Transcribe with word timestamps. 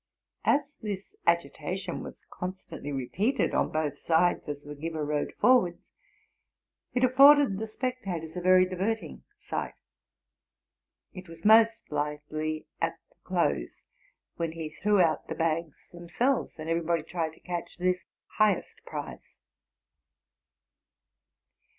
As 0.45 0.79
this 0.79 1.15
agitation 1.27 2.01
was 2.01 2.25
const: 2.31 2.71
antly 2.71 2.91
repeated 2.91 3.53
on 3.53 3.69
both 3.71 3.95
sides 3.95 4.49
as 4.49 4.63
the 4.63 4.73
giver 4.73 5.05
rode 5.05 5.31
forwards, 5.39 5.93
it 6.95 7.03
afforded 7.03 7.59
the 7.59 7.67
spectators 7.67 8.35
a 8.35 8.41
very 8.41 8.65
diverting 8.65 9.21
sight. 9.39 9.75
It 11.13 11.29
was 11.29 11.45
most 11.45 11.91
lively 11.91 12.65
at 12.81 12.97
the 13.09 13.15
close, 13.23 13.83
when 14.37 14.53
he 14.53 14.69
threw 14.71 14.99
out 14.99 15.27
the 15.27 15.35
bags 15.35 15.87
themselves, 15.91 16.57
and 16.57 16.67
every 16.67 16.81
body 16.81 17.03
tried 17.03 17.33
to 17.33 17.39
catch 17.39 17.77
this 17.77 18.03
highest 18.39 18.83
prize. 18.87 19.37